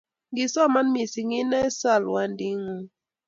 [0.31, 2.85] ngisoman mising inae salwandit ngung